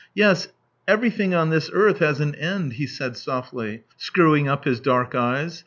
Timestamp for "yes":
0.15-0.47